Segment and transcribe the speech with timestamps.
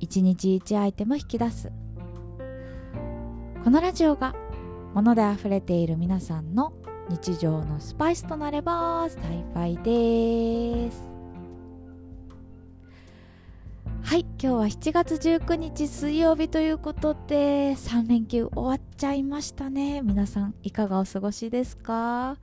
[0.00, 1.72] 1日1アイテム引き出す。
[3.64, 4.34] このラジオが
[4.94, 6.72] 物で溢れている皆さんの
[7.08, 11.08] 日常のスパイスとなれば幸いです。
[14.02, 20.00] はい今日は7月19日水曜日ということで3連休終わっちゃいましたね。
[20.02, 22.36] 皆さんいかがお過ごしですか？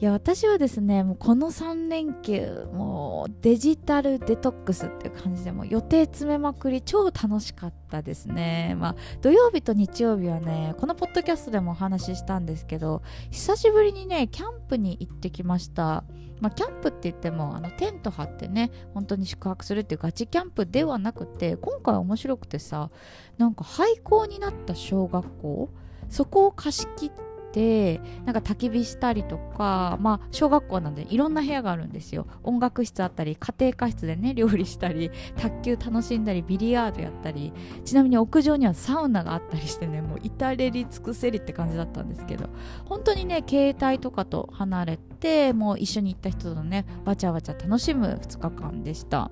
[0.00, 8.76] いや私はですねもうこの3連休もうデジタルデトックスっていう感じでも予定詰めまくり超楽しかったですね。
[8.78, 16.04] まあ土曜日と日曜日はねこのポッドキャストでもお話ししたんですけど久しぶりにねキャンプに行ってきました。
[16.40, 22.90] まあ、キャンプって言ってもあのテント張ってね本当に宿泊するっていうガチキャンプではなくて今回面白くてさ
[23.38, 25.68] なんか廃校になった小学校
[26.08, 32.26] そこを貸し切ってなんか焚き火したりとかまあ小学校なんでいろんな部屋があるんですよ。
[32.42, 37.52] 音楽室あったり家庭科室でね料理したり卓球楽しんだりビリヤードやったり
[37.84, 42.48] ちなみに屋上にはサウナがあったりしてねもう至れり尽くせりって感じだったんですけど
[42.84, 49.30] 本当にね携帯とかと離れてもう一緒に行った人とねわちゃわちゃ楽しむ2日間でした。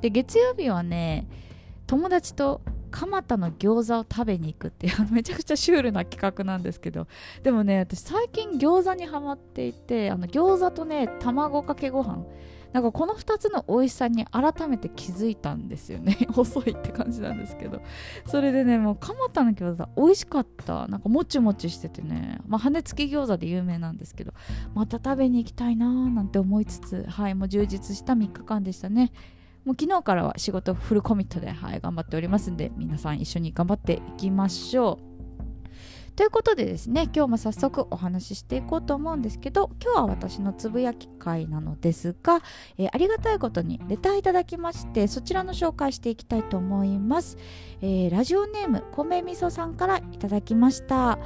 [0.00, 1.26] で月曜日はね
[1.86, 2.60] 友達と
[2.94, 7.08] 蒲田の餃子を食べに行くっていう めちゃくちゃシュールな企画なんですけど
[7.42, 12.24] でもね私最近餃子にハマっていてあの餃子とね卵かけご飯
[12.72, 16.18] なんかこの2つの美味しさに改めて気づいたんですよね。
[16.36, 17.80] 遅いって感じなんですけど。
[18.26, 20.88] それでねもう蒲田の餃子美味しかった。
[20.88, 22.40] なんかもちもちしててね。
[22.48, 24.32] まあ羽根付き餃子で有名なんですけど
[24.74, 29.12] また食べに行きたいなーなんて思いつつはいもう充実した3日間でしたね。
[29.64, 35.14] もう昨日からは仕事フルコミットで、はい、頑張っておりますんで皆さん一緒に頑張っていきましょう。
[36.16, 42.40] ということでですね今日も早速お話ししていこうと思うんですけど今日は私のつぶやき会なのですが、
[42.78, 47.36] えー、ありがたいことにレターいただきましてそちらの紹介していきたいと思います、
[47.82, 51.18] えー、ラジオネーム米みそさんからいただきました。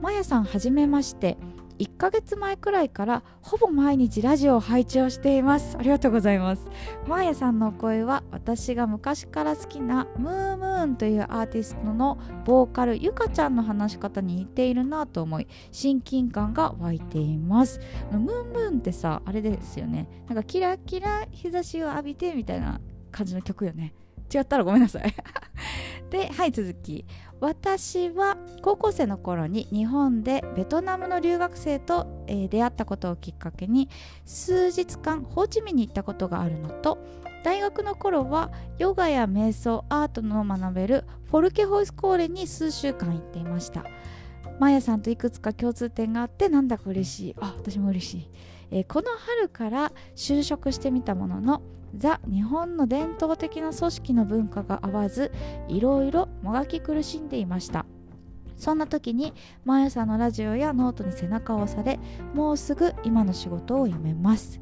[0.00, 1.36] まやさんはじめまして。
[1.80, 5.78] 1ヶ月前くらいからほぼ毎日ラジオを配置をしています。
[5.78, 6.68] ありがとうございます。
[7.08, 17.80] マーヤさんの声は私が昔から好きなムームーンというアーティストのボーカルゆかちゃんの話し方に似ているなと思い親近感が湧いています。
[18.12, 20.06] ムームーンってさあれですよね。
[20.28, 22.78] なんかキラキラ日差しを浴びてみたいな
[23.10, 23.94] 感じの曲よね。
[24.32, 25.14] 違ったらごめんなさい。
[26.10, 27.06] ではい続き。
[27.40, 33.88] 私は高校生の頃に日本でベトナムの留学生と、えー、出会ったことをきっかけに
[34.26, 36.98] 数日間ホーチミンに行ったことがあるのと
[37.42, 43.84] 大学の頃はヨガや瞑想アートのを学べるフォルケホイスコーレに数週間行っていました。
[44.58, 47.36] マヤさんといくつか共通点があってなんだか嬉しい。
[47.40, 48.30] あ私も嬉しい、
[48.70, 51.62] えー、この春から就職してみたものの
[51.96, 55.32] ザ・日本の伝統的な組織の文化が合わず
[55.68, 57.86] いろいろもがき苦しんでいました。
[58.56, 59.32] そんな時に
[59.64, 61.98] 毎朝のラジオやノートに背中を押され
[62.34, 64.60] もうすぐ今の仕事を辞めます。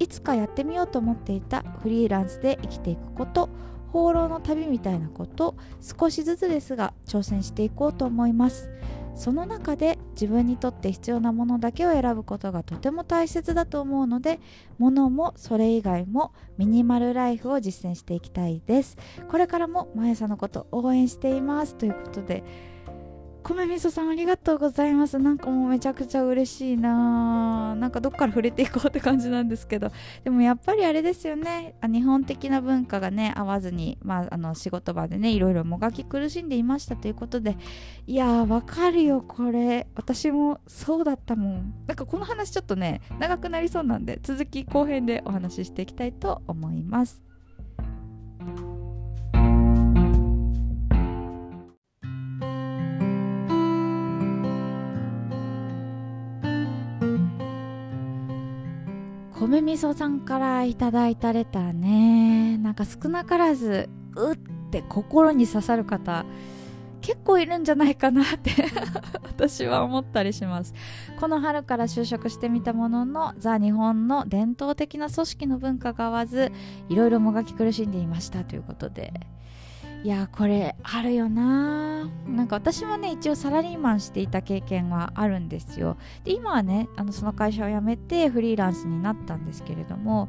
[0.00, 3.48] いつかやってみようと思っていたフリーランスで生きていくこと
[3.92, 8.70] 放浪の旅みたいなこと少しずつですが挑戦していこうと思います。
[9.14, 14.40] その中で自分にとって必要なものだけを選ぶことがとても大切だと思うので
[14.78, 18.96] 物もそれ以外もミニマルライフを実践していきたいです。
[19.28, 21.74] これからもまやさんのこと応援しています。
[21.74, 22.44] ということで
[23.42, 25.18] 米味噌さんありがとうございます。
[25.18, 27.74] なんかもうめちゃくちゃ嬉しいな。
[27.76, 29.90] なんかどっから触れていこうって感じなんですけど。
[30.24, 31.74] でもやっぱりあれですよね。
[31.82, 37.56] 日本的な文化がね合わずに、まあ、あの仕事場でねいろいろもがき苦しんでいましたということで。
[38.06, 39.86] いやーわかるよこれ。
[39.94, 41.74] 私もそうだったもん。
[41.86, 47.27] なんかこの話ちょっとね長くなりそうなんで続き後編でお話ししていきたいと思います。
[59.48, 62.58] 米味噌さんからいただいたレターね。
[62.58, 64.36] なんか少なからずうっ
[64.70, 66.26] て心に刺さる方
[67.00, 68.50] 結構いるんじゃないかなって
[69.24, 70.74] 私は思ったりします。
[71.18, 76.52] この春から就職してみたもののザ・日本の伝統的な組織の文化が合わず
[76.90, 79.14] いろいろもがき苦しんでいましたということで。
[80.04, 82.08] いやこれあるよな。
[82.26, 85.96] なんか私もね一応サラリーマンしていた経験はあるんですよ。
[86.24, 90.28] で今はねあのその会社を辞めてフリーランスになったんですけれども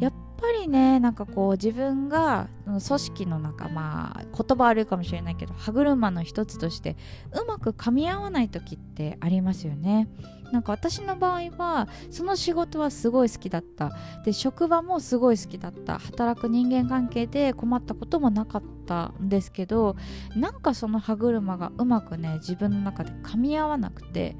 [0.00, 6.96] やっぱりねなんかこう自分が組織の中まあ言葉悪いかもしれないけど歯車の一つとして
[7.32, 10.08] うまく噛み合わない時ってありますよね。
[10.52, 13.92] なんか私の場合はその仕事はすごい好きだった。
[14.24, 15.98] で職場もすごい好きだった。
[15.98, 19.96] 働く人間関係で困ったこともなかったんですけど
[20.36, 24.36] なんかその歯車がうまくね自分の中で噛み合わなくて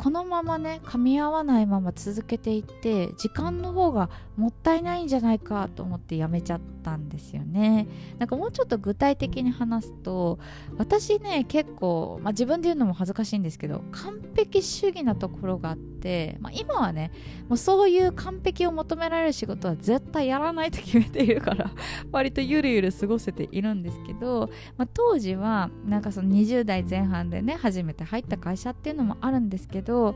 [0.00, 4.08] このままね噛み合わないまま続けていって時間の方が
[4.38, 7.86] もったいないんじゃないかと思ってやめちゃったんですよね。
[8.18, 10.38] なんかもうちょっと具体的に話すと
[10.78, 15.99] 私ね結構、まあ、自分で言うのも恥ずかしいんですけど完璧主義なところがあって、
[16.40, 17.10] まあ、今はね
[17.48, 21.70] もうそういう完璧を求められる仕事は絶対やらないと決めているから
[22.10, 30.14] 割とゆるゆる過ごせているんですけど、まあ、当時はなんかその20代前半でね初めて入った会社っていうのもあるんですけど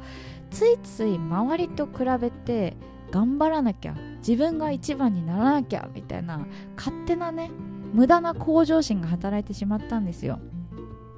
[0.50, 2.76] ついつい周りと比べて
[3.10, 6.46] 頑張らなきゃ自分が一番にならなきゃみたいな
[6.76, 7.50] 勝手なね
[7.92, 10.40] 無駄な向上心が働いてしまったんですよ。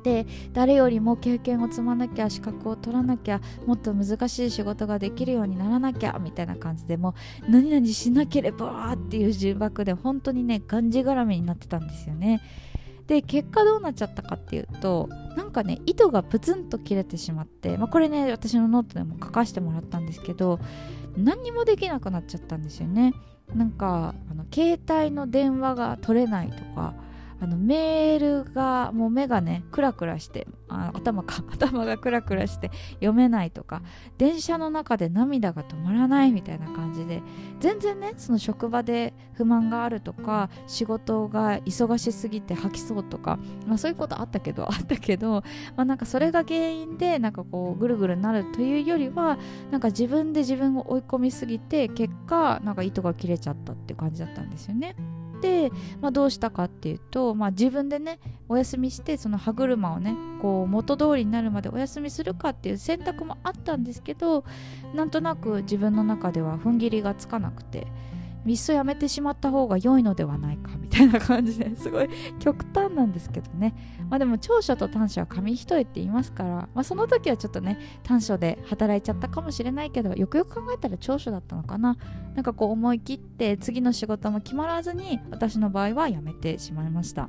[0.07, 7.17] で誰よりも経験を積まなきゃ資格を取らなきゃもっと難しい仕事ができるようにならなきゃみたいな感じでも
[7.49, 12.41] う何々しなければっていう重箱で本当にねがんじがらめになってたんですよね。
[13.09, 20.61] で結果どうなっちゃったかっていうとなんかね糸がプツンと切れてしまって、まあ、これね私のノートでも書かせてもらったんですけど
[21.17, 23.13] 何にもできなくなっちゃったんですよね
[23.55, 26.95] なんかあの携帯の電話が取れないとか
[27.41, 33.83] あのメールがもう目がねクラクラしてあ頭か 頭がクラクラして読めないとか
[34.19, 37.23] 電車の中で涙が止まらないみたいな感じで
[37.61, 45.43] 全然ねその職場で不満があるとか仕事が忙しすぎて吐きそうとか、まあ、そういうことあったけど あったけど、
[45.77, 49.39] まあ、なんかそれが原因でなんかこうぐるぐるなるというよりは
[49.71, 54.97] なんか自分で自分を追い込みすぎて結果なんか糸が切れちゃったっていう感じだったんですよね。
[55.41, 58.19] で、まあ、どうしたかっていうと、まあ、自分でね
[58.49, 64.45] お休みしてその歯車をねこう元通りになるまでお休みするかっていう選択もあったんですけど
[64.95, 67.87] なんとなく自分の中では踏ん切りがつかなくて
[68.53, 72.09] いっそやめてしまった方が良いのではないかみたいな感じですごい
[72.39, 73.75] 極端なんですけどね。
[74.09, 81.97] まあでも長所と短所は紙一重って言いますから、まあ、その時はちょっとね短所で働いちゃったかもしれないけどよくよく考えたら長所だったのかな。
[82.35, 87.29] なんかこう思い切って次の仕事も決まらずに私の場合は辞めてしまいました。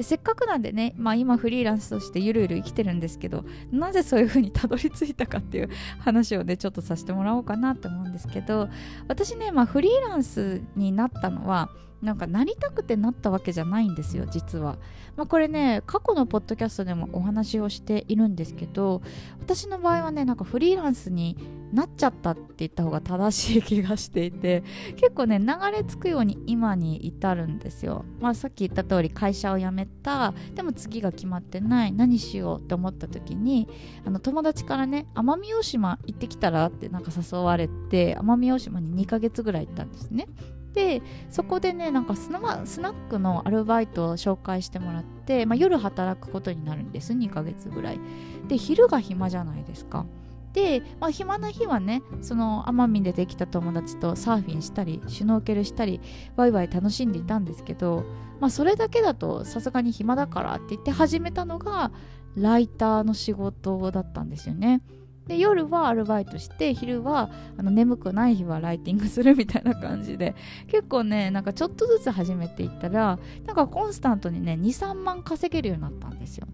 [0.00, 5.68] でせっかくなんでね、まあ、今フリーランスとしてゆるゆる生きてるんですけどなぜそういう風にたどり着いたかっていう
[6.00, 8.70] 話をねちょっとさせてもらおうかなと思うんですけど
[9.08, 11.68] 私ね、まあ、フリーランスになったのは
[12.02, 14.78] なんかなりたくてなったわけじゃないんですよ実は、
[15.16, 19.02] まあ、これね過去のポッドキャストでもお話をしているんですけど
[19.38, 21.36] 私の場合はねなんかフリーランスに
[21.72, 24.64] なっちゃったって言った方が正しい気がしていて
[24.96, 30.32] 結構ね流れ着くように今に至るんですよ、まあ、さっき言った通り会社を辞めた。
[30.54, 31.92] でも次が決まってない。
[31.92, 33.68] 何しようって思った時に
[34.04, 40.26] あの友達からね奄美大島行ってきたらってなんか誘われて奄美大島に2ヶ月ぐらい行ったんですね。
[40.72, 47.12] でそこでねなんかスナスナックのアルバイトを紹介してもらって、まあ、夜働くことになるんです。
[47.12, 48.00] 2ヶ月ぐらい。
[48.48, 50.06] で昼が暇じゃないですか。
[50.52, 56.00] で、まあ、暇な日はねその奄美でできた友達とサーフィンしたりシュノーケルしたり
[56.36, 58.04] ワイワイ楽しんでいたんですけど、
[58.40, 61.92] まあ、それだけだとさすがに暇だからって言って始めたのが
[62.36, 64.82] ライターの仕事だったんですよね。
[65.26, 70.34] で夜はアルバイトして昼はあの眠くない日はライティングするみたいな感じで
[70.66, 76.48] 結構ねなんかちょっとずつ始めていったらなんかコンスタントにね23万稼げるようになったんですよ、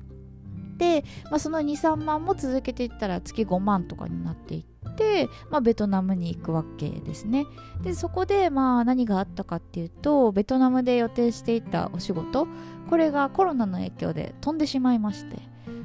[1.30, 7.46] まあ、その23万も続けていったら月5万とかになっていって、まあ、ベトナムに行くわけですね
[7.82, 12.46] でそこでまあ何があったかっていうとベトナムで予定していたお仕事
[12.88, 15.36] これがコロナの影響で飛んでしまいまして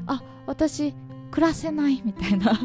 [0.08, 0.94] あ私
[1.32, 2.60] 暮らせないみたいな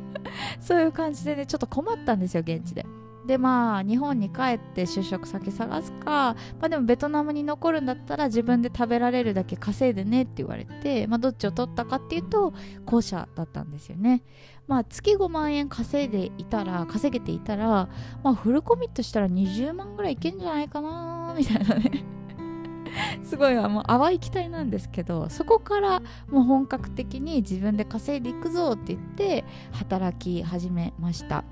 [0.60, 2.86] そういう感じでねちょっと困ったんですよ現地で。
[3.26, 12.52] でまあ日本に帰って就職先探すか、まあ、でもベトナムに残るんだったら自分で食べられるだけ稼いでねって言われて、まあ、どっちを取ったかっていうと
[12.84, 14.22] 後者だったんですよね。
[14.68, 17.88] まあ月5万円稼いでいたら稼げていたら、
[18.22, 22.04] まあ、フルコミットしたら20万ぐらいいけんじゃないかなみたいなね。
[23.22, 31.44] すごいもう淡い期待なんですけどそこからもう本格的に自分で稼いでいくぞって言って働き始めました。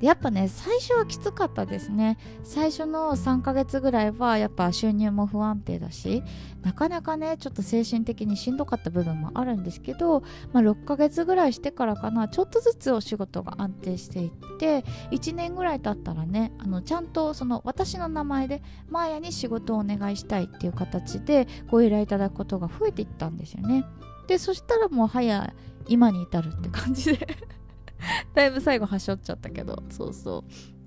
[0.00, 2.18] でやっぱね最初はきつかったですね。
[2.44, 6.22] 最初の3ヶ月ぐらいはやっぱ収入も不安定だし
[6.62, 10.22] なかなかねちょっと精神的にしんどかった部分もあるんですけど、
[10.52, 23.84] まあ、6ヶ月ぐらいしてからかなちょっとずつお仕事が安定していって1年ぐらい経ったらねあのちゃんとその私の名前でマーヤに仕事をお願いしたいっていう形でご依頼いただくことが増えていったんですよね。
[24.26, 25.52] でそしたらもう早
[25.88, 27.26] 今に至るって感じで。
[28.34, 29.82] だいぶ最後はしょっちゃったけど。
[29.90, 30.80] そうそう。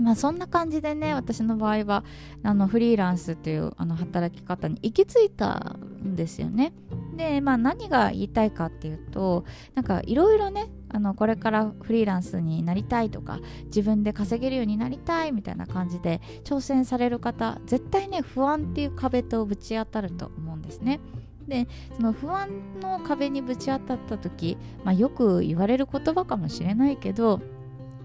[0.00, 2.04] まあそんな感じでね私の場合は
[2.42, 6.72] あのフリーランスというあの働き方に行き着いたんですよね。
[7.16, 9.44] でまあ何が言いたいかっていうと
[9.74, 21.00] なんかいろいろねあのこれからフリーランスになりたいとか自分で稼げるようになりたいみたいな感じで挑戦される方絶対ね不安っていう壁とぶち当たると思うんですね。
[21.48, 22.48] でその不安
[22.80, 27.40] の壁にぶち当たった時、まあ、よく言われる言葉かもしれないけど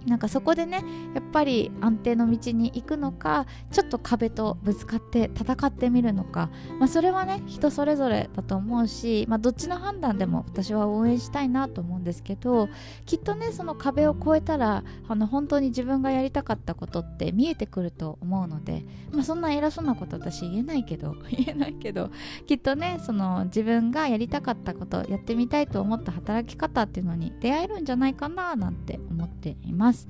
[0.05, 12.69] なんかそこでねやっぱり安定の道に行くのかちょっと壁とぶつかって戦ってみるのか、まあ、それはね人それぞれだと思うし、まあ、どっちの判断でも私は応援したいなと思うんですけど
[13.05, 22.09] きっとねその壁を越えたらあの本当に自分がやりたかったことって見えてくると思うので、まあ、そんな偉そうなこと私言えないけど 言えないけど
[22.47, 29.88] きっとねその自分がやりたかったことやってみたいと思った働き方っていうのに出会えるんじゃないかななんて思っています。
[29.89, 30.07] ます。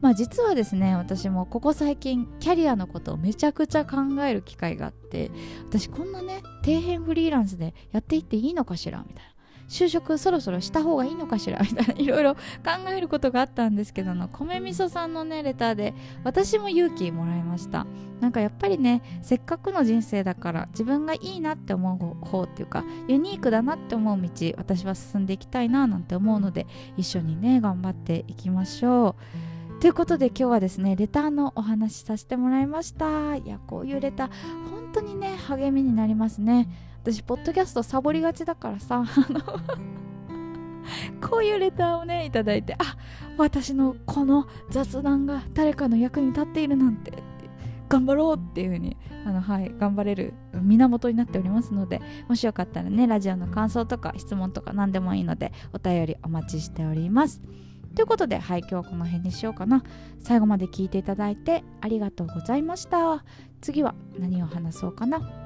[0.00, 5.30] まあ実はですね私もここ最近キャリアのことをめちゃくちゃ考える機会があって
[5.66, 9.33] 私こんなね底辺フリーランスでやっていっていいのかしらみたいな。
[9.68, 11.58] 就職そろそろした方がいいのかしら？
[11.64, 12.40] みたいないろいろ考
[12.94, 17.86] えることがあったんですけどの米味噌さんのねレターで私も勇気もらいました。
[18.20, 26.66] なんかやっぱりねせっかくの人生だから自分がいいなって思う方っていうかユニークだなって思う道私は進んでいきたいななんて思うので
[26.96, 29.16] 一緒にね頑張っていきましょ
[29.78, 29.80] う。
[29.80, 33.36] ということで今日はですねレターのお話しさせてもらいました。
[33.36, 34.28] いやこういうレター
[34.70, 36.68] 本当にね励みになりますね。
[37.04, 39.04] 私ポッドキャストサボりがちだからさ。
[41.20, 42.96] こういうレターをねいただいてあ
[43.38, 47.22] 私のこの雑談が誰かの役に立っているなんて
[47.88, 48.96] 頑張ろうっていう風に
[49.26, 57.42] あのはい頑張れる源になっておりますのでもしよかったらねラジオの感想とか質問とか何でもいいのでお便りお待ちしております。
[57.94, 59.82] ということではい今日はこの辺にしようかな。
[60.20, 63.24] 最後まで聞いていただいてありがとうございました。
[63.60, 65.43] 次は何を話そうかな。